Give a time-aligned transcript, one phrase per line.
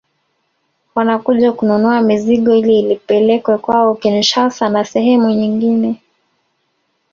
[0.95, 6.01] Wanakuja kununua mizigo ili ipelekwe kwao Kinshasa na sehemu nyingine